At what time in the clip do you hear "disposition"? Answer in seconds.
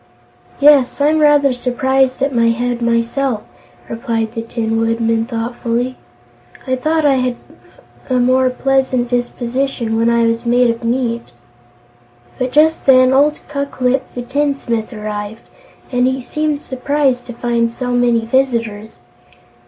9.09-9.95